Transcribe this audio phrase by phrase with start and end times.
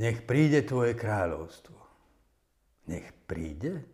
[0.00, 1.76] Nech príde tvoje kráľovstvo.
[2.88, 3.84] Nech príde?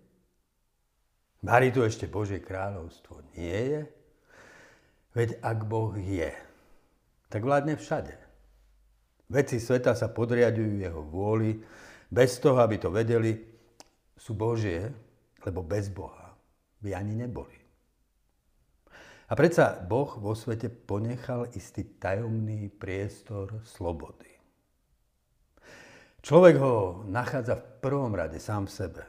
[1.42, 3.82] Bari tu ešte Božie kráľovstvo nie je?
[5.14, 6.30] Veď ak Boh je,
[7.30, 8.14] tak vládne všade.
[9.28, 11.58] Veci sveta sa podriadujú jeho vôli,
[12.08, 13.36] bez toho, aby to vedeli,
[14.16, 14.88] sú Božie,
[15.44, 16.32] lebo bez Boha
[16.80, 17.58] by ani neboli.
[19.28, 24.37] A predsa Boh vo svete ponechal istý tajomný priestor slobody.
[26.18, 29.02] Človek ho nachádza v prvom rade sám v sebe.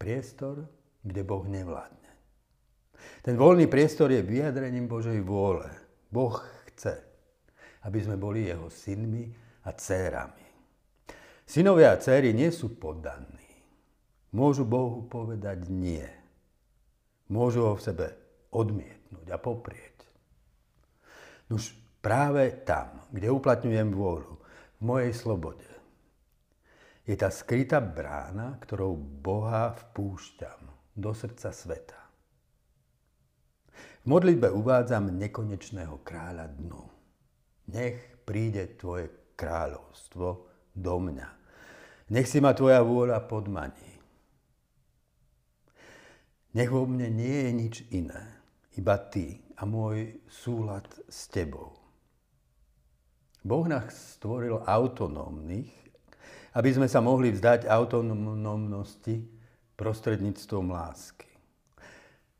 [0.00, 0.64] Priestor,
[1.04, 2.12] kde Boh nevládne.
[3.20, 5.68] Ten voľný priestor je vyjadrením Božej vôle.
[6.08, 6.40] Boh
[6.72, 6.96] chce,
[7.84, 9.28] aby sme boli jeho synmi
[9.64, 10.44] a dcérami.
[11.44, 13.44] Synovia a céry nie sú poddaní.
[14.32, 16.04] Môžu Bohu povedať nie.
[17.28, 18.06] Môžu ho v sebe
[18.50, 19.96] odmietnúť a poprieť.
[21.52, 24.34] Už práve tam, kde uplatňujem vôľu,
[24.80, 25.68] v mojej slobode,
[27.04, 32.00] je tá skrytá brána, ktorou Boha vpúšťam do srdca sveta.
[34.04, 36.84] V modlitbe uvádzam nekonečného kráľa dnu.
[37.72, 40.28] Nech príde tvoje kráľovstvo
[40.76, 41.28] do mňa.
[42.12, 43.92] Nech si ma tvoja vôľa podmaní.
[46.54, 48.22] Nech vo mne nie je nič iné,
[48.76, 51.74] iba Ty a môj súlad s Tebou.
[53.44, 55.83] Boh nás stvoril autonómnych,
[56.54, 59.26] aby sme sa mohli vzdať autonómnosti
[59.74, 61.26] prostredníctvom lásky.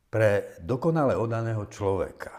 [0.06, 2.30] Pre dokonale odaného človeka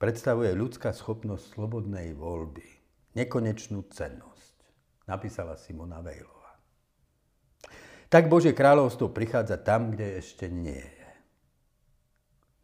[0.00, 2.64] predstavuje ľudská schopnosť slobodnej voľby
[3.12, 4.56] nekonečnú cennosť,
[5.04, 6.56] napísala Simona Vejlová.
[8.08, 11.08] Tak Božie kráľovstvo prichádza tam, kde ešte nie je.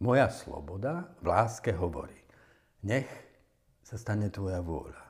[0.00, 2.16] Moja sloboda v láske hovorí,
[2.80, 3.06] nech
[3.84, 5.04] sa stane tvoja vôľa.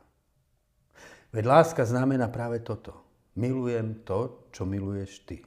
[1.31, 3.06] Veď láska znamená práve toto.
[3.37, 5.45] Milujem to, čo miluješ ty.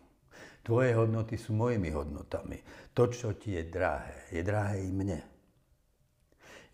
[0.61, 2.61] Tvoje hodnoty sú mojimi hodnotami.
[2.93, 5.19] To, čo ti je drahé, je drahé i mne.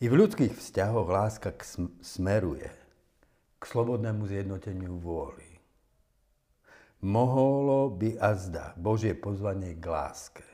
[0.03, 1.55] I v ľudských vzťahoch láska
[2.03, 2.67] smeruje
[3.55, 5.47] k slobodnému zjednoteniu vôly.
[6.99, 10.45] Mohlo by azda Božie pozvanie k láske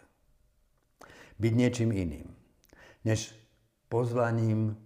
[1.41, 2.29] byť niečím iným,
[3.01, 3.33] než
[3.89, 4.77] pozvaním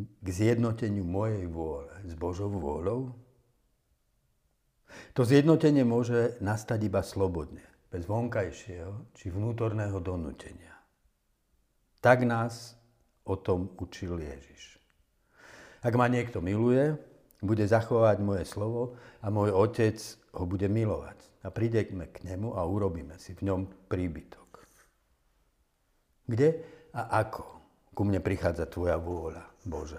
[0.00, 3.12] k zjednoteniu mojej vôle s Božou vôľou?
[5.14, 10.74] To zjednotenie môže nastať iba slobodne, bez vonkajšieho či vnútorného donútenia.
[12.00, 12.78] Tak nás
[13.28, 14.80] o tom učil Ježiš.
[15.80, 16.96] Ak ma niekto miluje,
[17.40, 19.96] bude zachovať moje slovo a môj otec
[20.36, 21.16] ho bude milovať.
[21.40, 24.60] A prídeme k nemu a urobíme si v ňom príbytok.
[26.28, 26.48] Kde
[26.92, 27.44] a ako
[27.96, 29.98] ku mne prichádza Tvoja vôľa, Bože?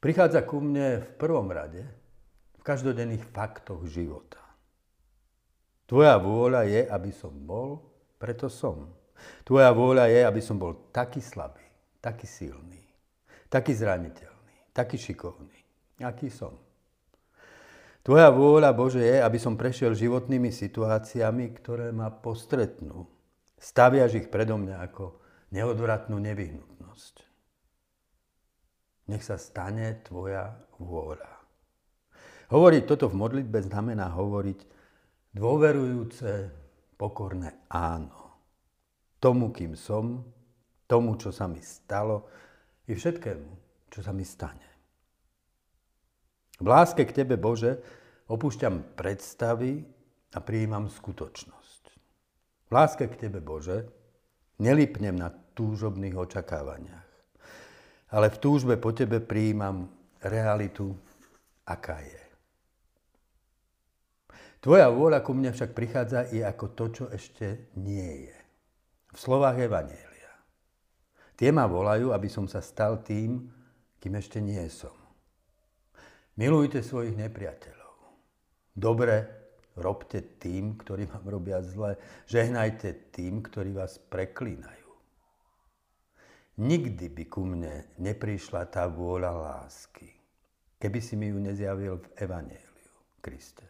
[0.00, 1.84] Prichádza ku mne v prvom rade
[2.60, 4.38] v každodenných faktoch života.
[5.88, 7.80] Tvoja vôľa je, aby som bol,
[8.20, 8.92] preto som.
[9.42, 11.64] Tvoja vôľa je, aby som bol taký slabý,
[11.98, 12.84] taký silný,
[13.48, 15.58] taký zraniteľný, taký šikovný,
[16.04, 16.54] aký som.
[18.04, 23.08] Tvoja vôľa, Bože, je, aby som prešiel životnými situáciami, ktoré ma postretnú,
[23.60, 25.20] Staviaš ich predo mňa ako
[25.52, 27.14] neodvratnú nevyhnutnosť.
[29.12, 31.39] Nech sa stane tvoja vôľa.
[32.50, 34.58] Hovoriť toto v modlitbe znamená hovoriť
[35.38, 36.30] dôverujúce,
[36.98, 38.34] pokorné áno.
[39.22, 40.26] Tomu, kým som,
[40.90, 42.26] tomu, čo sa mi stalo
[42.90, 43.50] i všetkému,
[43.86, 44.68] čo sa mi stane.
[46.60, 47.78] V láske k Tebe, Bože,
[48.28, 49.80] opúšťam predstavy
[50.34, 51.82] a prijímam skutočnosť.
[52.68, 53.88] V láske k Tebe, Bože,
[54.60, 57.08] nelipnem na túžobných očakávaniach,
[58.12, 59.88] ale v túžbe po Tebe prijímam
[60.20, 60.92] realitu,
[61.64, 62.19] aká je.
[64.60, 68.38] Tvoja vôľa ku mne však prichádza i ako to, čo ešte nie je.
[69.10, 70.32] V slovách Evanielia.
[71.34, 73.48] Tie ma volajú, aby som sa stal tým,
[73.96, 74.92] kým ešte nie som.
[76.36, 77.96] Milujte svojich nepriateľov.
[78.76, 79.40] Dobre
[79.80, 81.94] Robte tým, ktorí vám robia zle.
[82.26, 84.90] Žehnajte tým, ktorí vás preklínajú.
[86.60, 90.10] Nikdy by ku mne neprišla tá vôľa lásky,
[90.76, 92.92] keby si mi ju nezjavil v Evangeliu,
[93.24, 93.69] Kriste.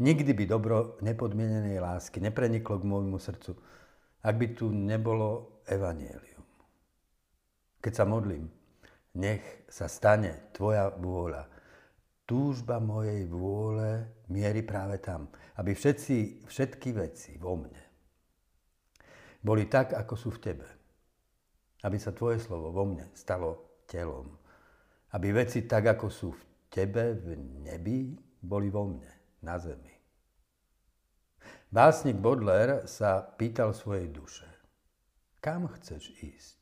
[0.00, 3.52] Nikdy by dobro nepodmienenej lásky nepreniklo k môjmu srdcu,
[4.24, 6.44] ak by tu nebolo Evangelium.
[7.84, 8.48] Keď sa modlím,
[9.20, 11.44] nech sa stane Tvoja vôľa,
[12.24, 15.28] túžba mojej vôle mierí práve tam,
[15.60, 17.90] aby všetci, všetky veci vo mne
[19.40, 20.66] boli tak, ako sú v tebe.
[21.80, 24.36] Aby sa tvoje slovo vo mne stalo telom.
[25.16, 29.10] Aby veci tak, ako sú v tebe v nebi, boli vo mne,
[29.42, 29.94] na zemi.
[31.70, 34.48] Básnik Baudelaire sa pýtal svojej duše,
[35.38, 36.58] kam chceš ísť?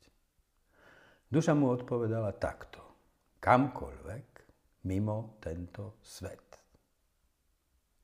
[1.32, 2.80] Duša mu odpovedala takto,
[3.40, 4.28] kamkoľvek
[4.84, 6.60] mimo tento svet.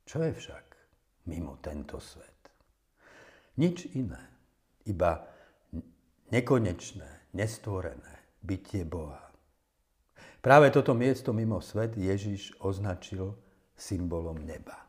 [0.04, 0.66] Čo je však
[1.28, 2.52] mimo tento svet?
[3.60, 4.20] Nič iné,
[4.88, 5.24] iba
[6.32, 9.32] nekonečné, nestvorené bytie Boha.
[10.44, 13.32] Práve toto miesto mimo svet Ježiš označil
[13.74, 14.86] symbolom neba.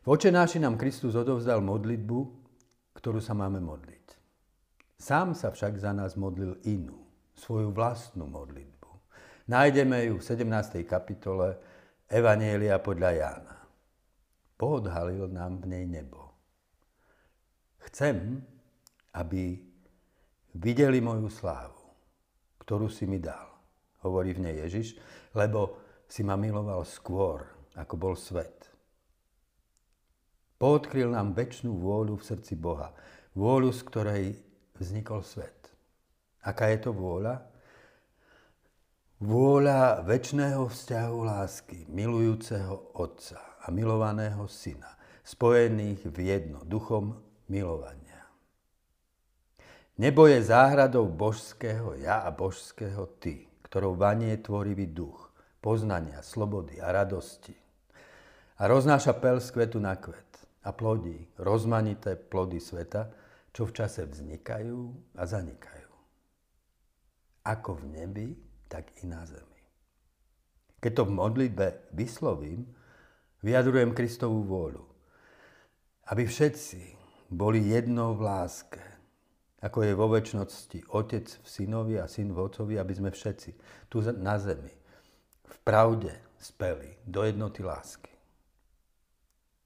[0.00, 2.18] V očenáši nám Kristus odovzdal modlitbu,
[2.96, 4.06] ktorú sa máme modliť.
[4.96, 7.04] Sám sa však za nás modlil inú,
[7.36, 8.88] svoju vlastnú modlitbu.
[9.48, 10.84] Nájdeme ju v 17.
[10.88, 11.56] kapitole
[12.08, 13.56] Evanielia podľa Jána.
[14.56, 16.32] Poodhalil nám v nej nebo.
[17.88, 18.44] Chcem,
[19.16, 19.56] aby
[20.56, 21.80] videli moju slávu
[22.70, 23.50] ktorú si mi dal.
[24.06, 24.94] Hovorí v nej Ježiš,
[25.34, 27.46] lebo si ma miloval skôr,
[27.78, 28.66] ako bol svet.
[30.58, 32.92] Poodkryl nám väčšnú vôľu v srdci Boha.
[33.38, 34.24] Vôľu, z ktorej
[34.76, 35.70] vznikol svet.
[36.42, 37.46] Aká je to vôľa?
[39.22, 47.16] Vôľa väčšného vzťahu lásky, milujúceho Otca a milovaného Syna, spojených v jedno, duchom
[47.46, 48.26] milovania.
[50.00, 55.29] Nebo je záhradou božského ja a božského ty, ktorou vanie tvorivý duch,
[55.60, 57.54] poznania, slobody a radosti.
[58.60, 63.08] A roznáša pel z kvetu na kvet a plodí rozmanité plody sveta,
[63.52, 64.80] čo v čase vznikajú
[65.16, 65.92] a zanikajú.
[67.44, 68.28] Ako v nebi,
[68.68, 69.60] tak i na zemi.
[70.80, 71.66] Keď to v modlitbe
[71.96, 72.68] vyslovím,
[73.40, 74.84] vyjadrujem Kristovú vôľu,
[76.12, 76.80] aby všetci
[77.32, 78.80] boli jednou v láske,
[79.60, 83.50] ako je vo väčšnosti Otec v synovi a syn v Otcovi, aby sme všetci
[83.92, 84.79] tu na zemi
[85.50, 88.14] v pravde speli do jednoty lásky.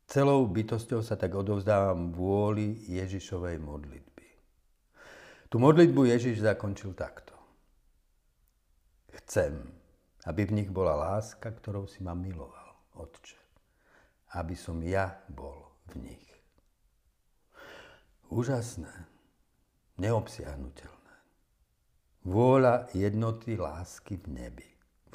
[0.08, 4.28] Celou bytosťou sa tak odovzdávam vôli Ježišovej modlitby.
[5.48, 7.32] Tu modlitbu Ježiš zakončil takto.
[9.22, 9.54] Chcem,
[10.26, 13.38] aby v nich bola láska, ktorou si ma miloval, Otče.
[14.34, 16.26] Aby som ja bol v nich.
[18.34, 18.90] Úžasné
[19.94, 21.14] neobsiahnutelné.
[22.26, 24.68] Vôľa jednoty lásky v nebi,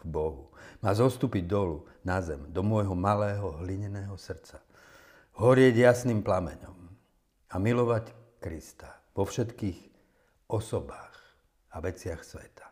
[0.05, 0.43] v Bohu,
[0.79, 4.63] má zostúpiť dolu na zem, do môjho malého hlineného srdca.
[5.35, 6.77] Horieť jasným plameňom
[7.49, 9.79] a milovať Krista vo všetkých
[10.47, 11.15] osobách
[11.75, 12.68] a veciach sveta.